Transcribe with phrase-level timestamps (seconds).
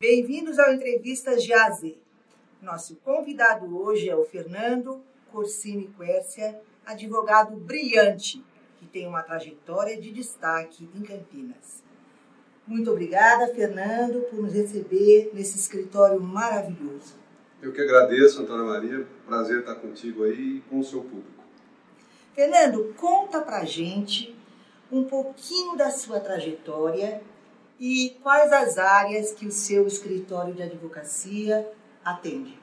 [0.00, 1.92] Bem-vindos ao Entrevistas de AZ.
[2.62, 8.42] Nosso convidado hoje é o Fernando Corsini Quercia, advogado brilhante,
[8.78, 11.82] que tem uma trajetória de destaque em Campinas.
[12.66, 17.18] Muito obrigada, Fernando, por nos receber nesse escritório maravilhoso.
[17.60, 19.06] Eu que agradeço, Antônia Maria.
[19.26, 21.44] Prazer estar contigo aí e com o seu público.
[22.34, 24.34] Fernando, conta pra gente
[24.90, 27.20] um pouquinho da sua trajetória
[27.80, 31.66] e quais as áreas que o seu escritório de advocacia
[32.04, 32.58] atende?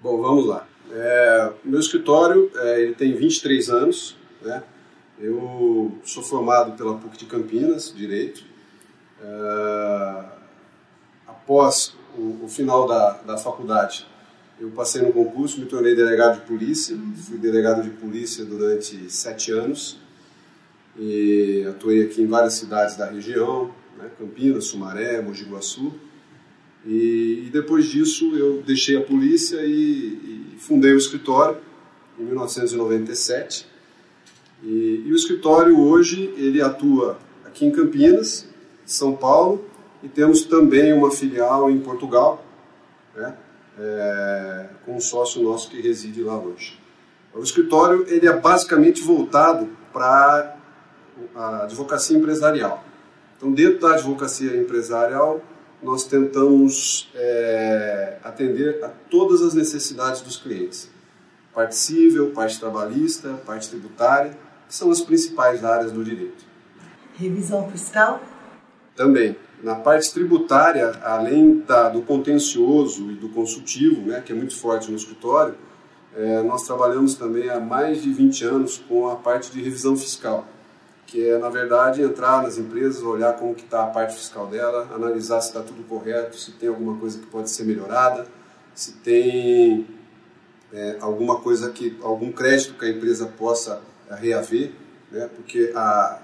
[0.00, 0.68] Bom, vamos lá.
[0.92, 4.16] É, meu escritório é, ele tem 23 anos.
[4.40, 4.62] Né?
[5.18, 8.44] Eu sou formado pela PUC de Campinas, Direito.
[9.20, 10.24] É,
[11.26, 14.06] após o, o, final da, da faculdade,
[14.60, 16.96] eu passei no concurso, me tornei delegado de polícia.
[17.26, 19.98] Fui delegado de polícia durante sete anos
[20.96, 24.10] e atuei aqui em várias cidades da região, né?
[24.18, 25.92] Campinas, Sumaré, Mogi Guaçu.
[26.84, 31.58] E, e, depois disso eu deixei a polícia e, e fundei o escritório
[32.18, 33.66] em 1997.
[34.62, 38.48] E, e, o escritório hoje ele atua aqui em Campinas,
[38.86, 39.64] São Paulo
[40.02, 42.44] e temos também uma filial em Portugal,
[43.14, 43.36] né?
[43.78, 46.78] é, com um sócio nosso que reside lá hoje.
[47.34, 50.56] O escritório ele é basicamente voltado para
[51.34, 52.84] a advocacia empresarial.
[53.40, 55.40] Então, dentro da advocacia empresarial,
[55.82, 60.90] nós tentamos é, atender a todas as necessidades dos clientes.
[61.54, 64.36] Parte civil, parte trabalhista, parte tributária,
[64.68, 66.44] que são as principais áreas do direito.
[67.16, 68.20] Revisão fiscal?
[68.94, 69.34] Também.
[69.62, 74.90] Na parte tributária, além da, do contencioso e do consultivo, né, que é muito forte
[74.90, 75.54] no escritório,
[76.14, 80.46] é, nós trabalhamos também há mais de 20 anos com a parte de revisão fiscal
[81.10, 84.88] que é, na verdade, entrar nas empresas, olhar como que está a parte fiscal dela,
[84.94, 88.28] analisar se está tudo correto, se tem alguma coisa que pode ser melhorada,
[88.72, 89.88] se tem
[90.72, 94.70] é, alguma coisa que, algum crédito que a empresa possa é, reaver,
[95.10, 95.28] né?
[95.34, 96.20] porque a,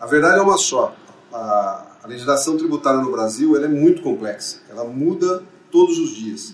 [0.00, 0.92] a verdade é uma só,
[1.32, 6.52] a, a legislação tributária no Brasil ela é muito complexa, ela muda todos os dias.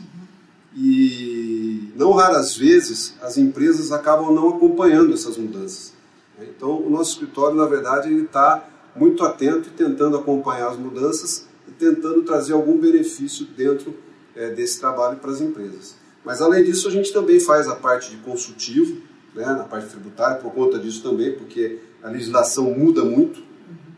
[0.76, 5.95] E não raras vezes as empresas acabam não acompanhando essas mudanças.
[6.40, 11.46] Então, o nosso escritório, na verdade, ele está muito atento e tentando acompanhar as mudanças
[11.66, 13.94] e tentando trazer algum benefício dentro
[14.34, 15.96] é, desse trabalho para as empresas.
[16.24, 19.00] Mas, além disso, a gente também faz a parte de consultivo,
[19.34, 23.42] né, na parte tributária, por conta disso também, porque a legislação muda muito,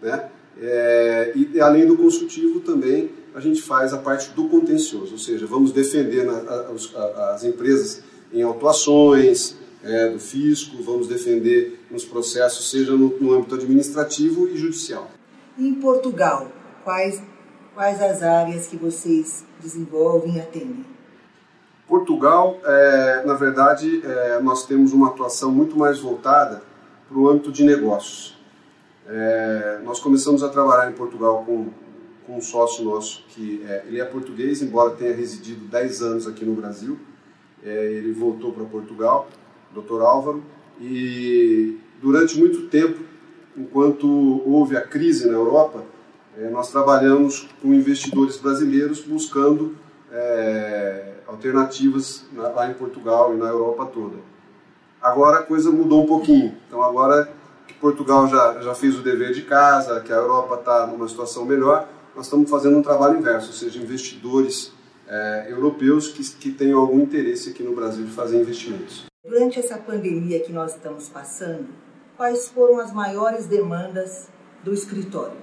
[0.02, 0.28] né?
[0.60, 5.46] É, e além do consultivo também a gente faz a parte do contencioso, ou seja,
[5.46, 12.70] vamos defender na, a, as empresas em autuações, é, do fisco, vamos defender nos processos,
[12.70, 15.10] seja no, no âmbito administrativo e judicial.
[15.56, 16.48] Em Portugal,
[16.84, 17.22] quais,
[17.74, 20.84] quais as áreas que vocês desenvolvem e atendem?
[21.86, 26.62] Portugal, é, na verdade, é, nós temos uma atuação muito mais voltada
[27.08, 28.38] para o âmbito de negócios.
[29.06, 31.68] É, nós começamos a trabalhar em Portugal com,
[32.26, 36.44] com um sócio nosso que é, ele é português, embora tenha residido 10 anos aqui
[36.44, 36.98] no Brasil.
[37.64, 39.28] É, ele voltou para Portugal
[39.72, 40.00] Dr.
[40.02, 40.42] Álvaro,
[40.80, 43.00] e durante muito tempo,
[43.56, 44.06] enquanto
[44.46, 45.82] houve a crise na Europa,
[46.36, 49.76] eh, nós trabalhamos com investidores brasileiros buscando
[50.10, 54.16] é, alternativas lá em Portugal e na Europa toda.
[55.00, 56.54] Agora a coisa mudou um pouquinho.
[56.66, 57.30] Então agora
[57.66, 61.44] que Portugal já, já fez o dever de casa, que a Europa está numa situação
[61.44, 64.72] melhor, nós estamos fazendo um trabalho inverso, ou seja, investidores
[65.06, 69.07] é, europeus que, que tenham algum interesse aqui no Brasil de fazer investimentos.
[69.28, 71.68] Durante essa pandemia que nós estamos passando,
[72.16, 74.26] quais foram as maiores demandas
[74.64, 75.36] do escritório?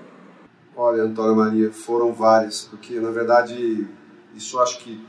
[0.75, 3.87] Olha, Antônia Maria, foram várias, porque na verdade
[4.35, 5.05] isso acho que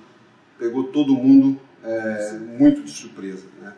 [0.58, 3.46] pegou todo mundo é, muito de surpresa.
[3.62, 3.72] Né?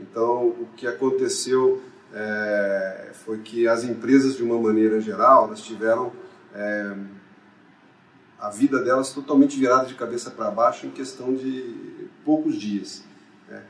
[0.00, 1.82] Então, o que aconteceu
[2.14, 6.10] é, foi que as empresas, de uma maneira geral, elas tiveram
[6.54, 6.96] é,
[8.40, 13.04] a vida delas totalmente virada de cabeça para baixo em questão de poucos dias.
[13.46, 13.62] Né?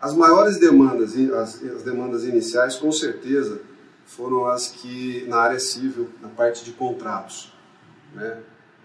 [0.00, 3.60] As maiores demandas, as, as demandas iniciais, com certeza,
[4.04, 7.52] foram as que na área civil, na parte de contratos,
[8.14, 8.38] né?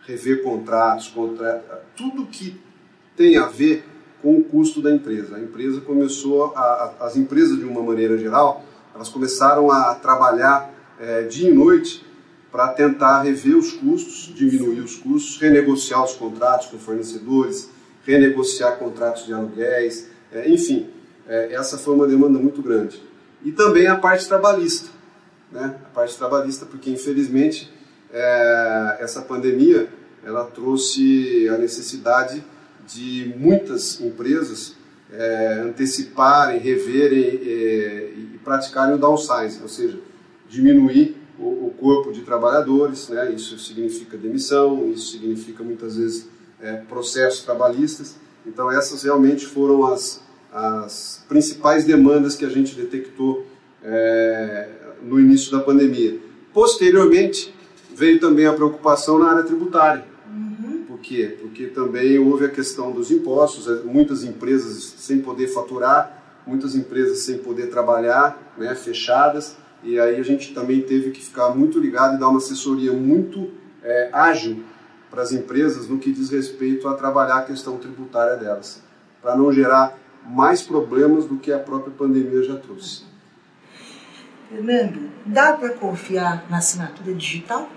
[0.06, 2.60] rever contratos, contra, tudo que
[3.16, 3.86] tem a ver
[4.22, 5.36] com o custo da empresa.
[5.36, 8.64] A empresa começou, a, a, as empresas de uma maneira geral,
[8.94, 12.06] elas começaram a trabalhar é, dia e noite
[12.52, 17.70] para tentar rever os custos, diminuir os custos, renegociar os contratos com fornecedores,
[18.06, 20.90] renegociar contratos de aluguéis, é, enfim,
[21.30, 23.02] é, essa foi uma demanda muito grande.
[23.46, 24.90] E também a parte trabalhista,
[25.52, 25.78] né?
[25.86, 27.72] a parte trabalhista, porque infelizmente
[28.12, 29.88] é, essa pandemia
[30.26, 32.44] ela trouxe a necessidade
[32.86, 34.76] de muitas empresas
[35.14, 40.00] é, anteciparem, reverem é, e praticarem o downsizing, ou seja,
[40.50, 43.32] diminuir o, o, corpo de trabalhadores, né?
[43.32, 46.28] isso significa demissão, isso significa muitas vezes
[46.60, 48.18] é, processos trabalhistas.
[48.46, 53.46] Então essas realmente foram as, as principais demandas que a gente detectou
[53.84, 54.68] é,
[55.02, 56.20] no início da pandemia.
[56.54, 57.54] Posteriormente,
[57.96, 60.06] veio também a preocupação na área tributária.
[60.28, 60.86] Uhum.
[60.88, 61.38] Por quê?
[61.40, 67.20] Porque também houve a questão dos impostos, é, muitas empresas sem poder faturar, muitas empresas
[67.20, 72.16] sem poder trabalhar, né, fechadas, e aí a gente também teve que ficar muito ligado
[72.16, 73.52] e dar uma assessoria muito
[73.84, 74.64] é, ágil
[75.12, 78.82] para as empresas no que diz respeito a trabalhar a questão tributária delas,
[79.22, 79.99] para não gerar
[80.30, 83.04] mais problemas do que a própria pandemia já trouxe.
[84.48, 87.70] Fernando, dá para confiar na assinatura digital?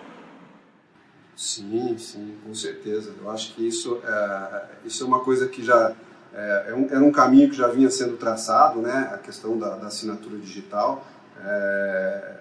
[1.37, 3.15] Sim, sim, com certeza.
[3.21, 5.95] Eu acho que isso é, isso é uma coisa que já
[6.33, 9.11] é, é um, era um caminho que já vinha sendo traçado, né?
[9.13, 11.07] A questão da, da assinatura digital.
[11.45, 12.37] É,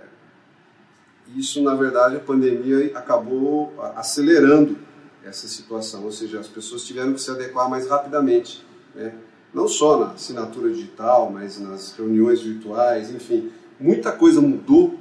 [1.36, 4.78] isso, na verdade, a pandemia acabou acelerando
[5.24, 9.13] essa situação, ou seja, as pessoas tiveram que se adequar mais rapidamente, né?
[9.53, 14.95] Não só na assinatura digital, mas nas reuniões virtuais, enfim, muita coisa mudou,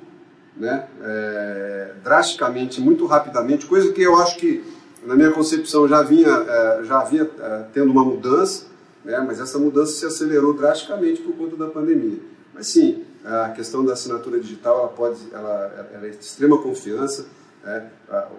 [0.56, 0.88] né?
[1.02, 4.64] É, drasticamente, muito rapidamente, coisa que eu acho que,
[5.05, 8.67] na minha concepção, já vinha, é, já havia é, tendo uma mudança,
[9.05, 9.23] né?
[9.26, 12.19] mas essa mudança se acelerou drasticamente por conta da pandemia.
[12.52, 17.26] Mas sim, a questão da assinatura digital ela pode, ela, ela é de extrema confiança.
[17.62, 17.82] É,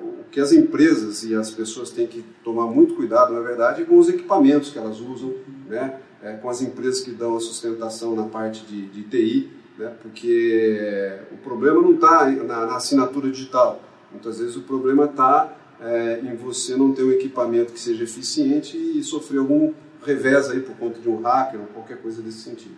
[0.02, 3.86] o que as empresas e as pessoas têm que tomar muito cuidado, na verdade, é
[3.86, 5.36] com os equipamentos que elas usam,
[5.72, 6.00] né?
[6.22, 9.92] É, com as empresas que dão a sustentação na parte de, de TI, né?
[10.02, 13.82] porque o problema não está na, na, assinatura digital.
[14.12, 18.78] Muitas vezes o problema está é, em você não ter um equipamento que seja eficiente
[18.78, 19.74] e sofrer algum
[20.06, 22.76] revés aí por conta de um hacker ou qualquer coisa desse sentido.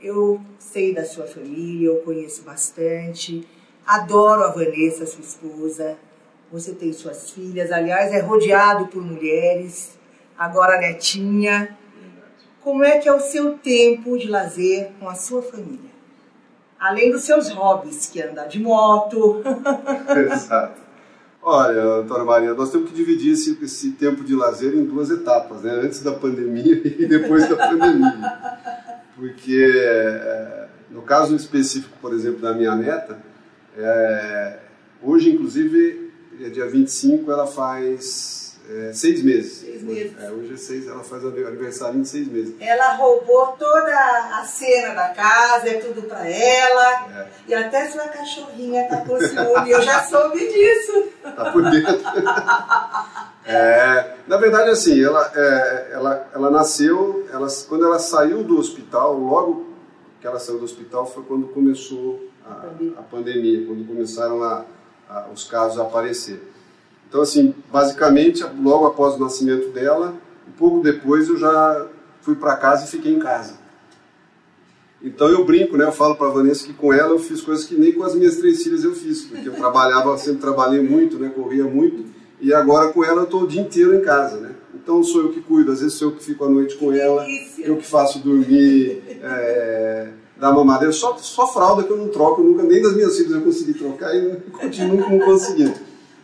[0.00, 3.46] Eu sei da sua família, eu conheço bastante,
[3.84, 5.98] adoro a Vanessa, sua esposa.
[6.52, 9.98] Você tem suas filhas, aliás, é rodeado por mulheres,
[10.38, 11.76] agora a netinha.
[12.66, 15.88] Como é que é o seu tempo de lazer com a sua família?
[16.80, 19.40] Além dos seus hobbies, que é andar de moto.
[20.32, 20.80] Exato.
[21.40, 25.62] Olha, Antônia Maria, nós temos que dividir esse, esse, tempo de lazer em duas etapas,
[25.62, 25.70] né?
[25.70, 28.66] Antes da pandemia e depois da pandemia
[29.14, 33.16] porque é, no caso específico, por exemplo, da minha neta,
[33.78, 34.58] é,
[35.00, 36.10] hoje, inclusive,
[36.40, 39.58] é dia 25, ela faz é, seis meses.
[39.58, 40.12] Seis meses.
[40.16, 42.54] Hoje, é, hoje é seis, ela faz aniversário de seis meses.
[42.60, 47.20] Ela roubou toda a cena da casa, é tudo para ela.
[47.20, 47.26] É.
[47.48, 51.08] E até sua cachorrinha tá com ciúme, eu já soube disso.
[51.22, 51.96] Tá por dentro.
[53.48, 59.16] É, na verdade, assim, ela, é, ela, ela nasceu, ela, quando ela saiu do hospital,
[59.16, 59.68] logo
[60.20, 62.66] que ela saiu do hospital foi quando começou a,
[62.98, 64.64] a pandemia, quando começaram a,
[65.08, 66.42] a, os casos a aparecer.
[67.08, 70.14] Então, assim, basicamente, logo após o nascimento dela,
[70.48, 71.86] um pouco depois eu já
[72.20, 73.54] fui para casa e fiquei em casa.
[75.02, 75.84] Então eu brinco, né?
[75.84, 78.36] Eu falo para Vanessa que com ela eu fiz coisas que nem com as minhas
[78.36, 81.30] três filhas eu fiz, porque eu trabalhava, sempre trabalhei muito, né?
[81.34, 82.04] Corria muito
[82.40, 84.52] e agora com ela eu estou o dia inteiro em casa, né?
[84.74, 87.24] Então sou eu que cuido, às vezes sou eu que fico à noite com ela,
[87.58, 92.62] eu que faço dormir, é, dar mamadeira, só, só fralda que eu não troco, nunca,
[92.62, 95.74] nem das minhas filhas eu consegui trocar e continuo não conseguindo.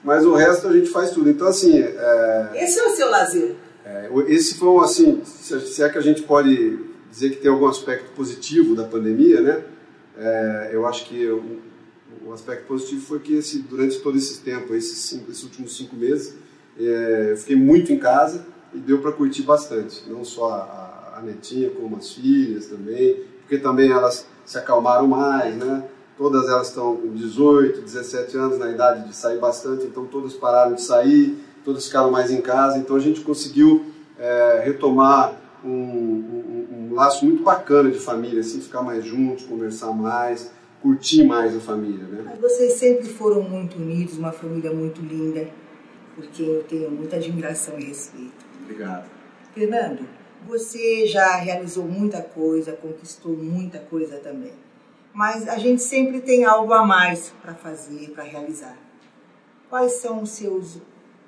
[0.02, 1.30] Mas o resto a gente faz tudo.
[1.30, 1.80] Então assim...
[1.80, 3.54] É, esse é o seu lazer?
[3.84, 6.78] É, esse foi um, assim, se é que a gente pode
[7.10, 9.62] dizer que tem algum aspecto positivo da pandemia, né?
[10.16, 11.28] É, eu acho que
[12.24, 15.96] o aspecto positivo foi que esse, durante todo esse tempo, esses, cinco, esses últimos cinco
[15.96, 16.34] meses,
[16.78, 20.02] é, eu fiquei muito em casa e deu para curtir bastante.
[20.08, 25.54] Não só a, a, netinha, como as filhas também, porque também elas se acalmaram mais,
[25.56, 25.84] né?
[26.16, 30.74] Todas elas estão com 18, 17 anos na idade de sair bastante, então todas pararam
[30.74, 33.86] de sair, todas ficaram mais em casa, então a gente conseguiu
[34.18, 39.92] é, retomar um, um, um, laço muito bacana de família, assim, ficar mais juntos, conversar
[39.92, 40.50] mais
[40.82, 42.22] curtir mais a família, né?
[42.26, 45.48] Mas vocês sempre foram muito unidos, uma família muito linda,
[46.16, 48.44] porque eu tenho muita admiração e respeito.
[48.60, 49.08] Obrigado.
[49.54, 50.06] Fernando,
[50.46, 54.52] você já realizou muita coisa, conquistou muita coisa também.
[55.12, 58.76] Mas a gente sempre tem algo a mais para fazer, para realizar.
[59.68, 60.78] Quais são os seus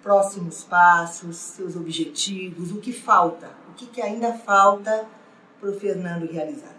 [0.03, 3.49] próximos passos, seus objetivos, o que falta?
[3.71, 5.07] O que, que ainda falta
[5.61, 6.75] para o Fernando realizar?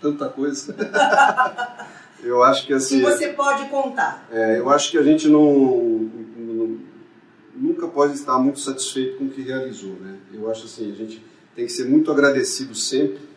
[0.00, 0.76] tanta coisa.
[2.22, 2.98] eu acho que assim.
[2.98, 4.26] Se você pode contar.
[4.30, 6.78] É, eu acho que a gente não, não,
[7.54, 10.18] nunca pode estar muito satisfeito com o que realizou, né?
[10.32, 13.31] Eu acho assim, a gente tem que ser muito agradecido sempre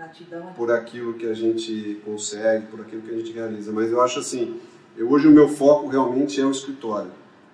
[0.00, 0.54] Gratidão.
[0.54, 3.70] por aquilo que a gente consegue, por aquilo que a gente realiza.
[3.70, 4.58] Mas eu acho assim,
[4.96, 7.10] eu, hoje o meu foco realmente é o escritório.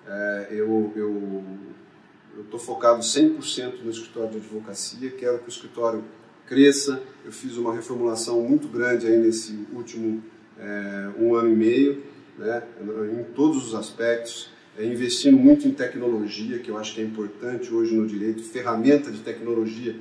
[0.07, 6.03] É, eu eu estou focado 100% no escritório de advocacia, quero que o escritório
[6.45, 7.01] cresça.
[7.25, 10.23] Eu fiz uma reformulação muito grande aí nesse último
[10.57, 12.03] é, um ano e meio,
[12.37, 12.63] né,
[13.19, 17.73] em todos os aspectos, é, investindo muito em tecnologia, que eu acho que é importante
[17.73, 19.95] hoje no direito, ferramenta de tecnologia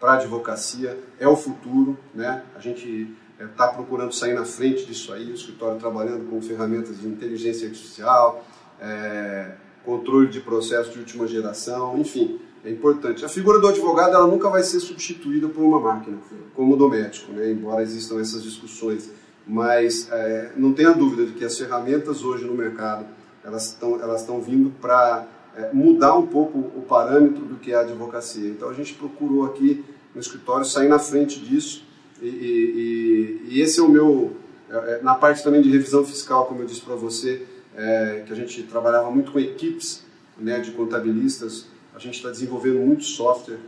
[0.00, 2.42] para a advocacia é o futuro, né?
[2.54, 7.00] A gente está é, procurando sair na frente disso aí, o escritório trabalhando com ferramentas
[7.00, 8.44] de inteligência artificial,
[8.80, 9.52] é,
[9.84, 13.24] controle de processos de última geração, enfim, é importante.
[13.24, 16.18] A figura do advogado ela nunca vai ser substituída por uma máquina,
[16.54, 17.50] como do médico, né?
[17.50, 19.10] embora existam essas discussões.
[19.46, 23.06] Mas é, não tenha dúvida de que as ferramentas hoje no mercado
[23.42, 25.26] elas estão elas estão vindo para
[25.56, 28.48] é, mudar um pouco o parâmetro do que é a advocacia.
[28.48, 31.84] Então a gente procurou aqui no escritório sair na frente disso
[32.20, 34.36] e, e, e esse é o meu
[34.70, 38.32] é, é na parte também de revisão fiscal, como eu disse para você, é, que
[38.32, 40.04] a gente trabalhava muito com equipes
[40.38, 41.66] né, de contabilistas
[41.98, 43.58] a gente está desenvolvendo muito software.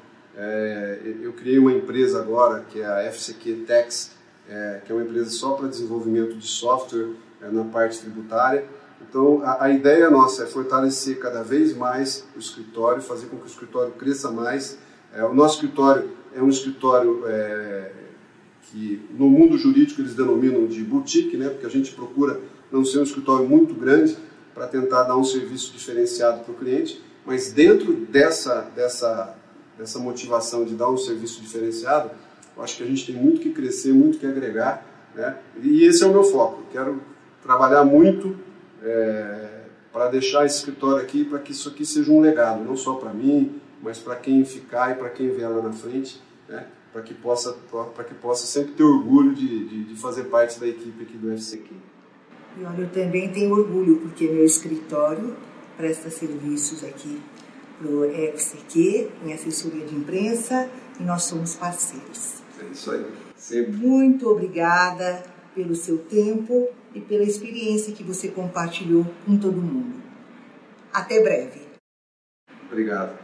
[1.21, 4.13] Eu criei uma empresa agora, que é a FCQ Tax,
[4.87, 7.09] que é uma empresa só para desenvolvimento de software
[7.41, 8.65] na parte tributária.
[9.09, 13.45] Então, a, a, ideia nossa é fortalecer cada vez mais o escritório, fazer com que
[13.45, 14.79] o escritório cresça mais.
[15.13, 17.91] É, o nosso escritório é um escritório é,
[18.63, 22.41] que, no mundo jurídico, eles denominam de boutique, né, porque a gente procura
[22.71, 24.17] não ser um escritório muito grande
[24.55, 29.37] para tentar dar um serviço diferenciado para o cliente mas dentro dessa, dessa,
[29.79, 32.11] dessa motivação de dar um serviço diferenciado,
[32.57, 35.37] eu acho que a gente tem muito que crescer, muito que agregar, né?
[35.63, 36.63] e esse é o meu foco.
[36.63, 37.03] Eu quero
[37.43, 38.37] trabalhar muito
[38.83, 39.61] é,
[39.93, 43.13] para deixar esse escritório aqui, para que isso aqui seja um legado, não só para
[43.13, 46.67] mim, mas para quem ficar e para quem vier lá na frente, né?
[46.93, 47.53] para que possa
[47.95, 51.31] para que possa sempre ter orgulho de, de, de, fazer parte da equipe aqui do
[51.37, 51.71] FCQ.
[52.59, 55.37] E olha, eu também tenho orgulho porque meu escritório
[55.77, 57.21] presta serviços aqui
[57.79, 60.69] para o FCQ, em assessoria de imprensa,
[60.99, 62.43] e nós somos parceiros.
[62.61, 63.07] É isso aí.
[63.37, 63.73] Sempre.
[63.73, 65.23] Muito obrigada
[65.55, 70.01] pelo seu tempo e pela experiência que você compartilhou com todo mundo.
[70.93, 71.61] Até breve.
[72.71, 73.19] Obrigado.